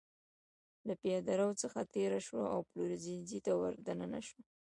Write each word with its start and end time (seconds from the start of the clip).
له 0.87 0.93
پېاده 1.01 1.33
رو 1.39 1.49
څخه 1.61 1.79
تېره 1.95 2.19
شوه 2.27 2.45
او 2.53 2.59
پلورنځي 2.69 3.39
ته 3.45 3.51
ور 3.61 3.73
دننه 3.87 4.19
شوه. 4.27 4.41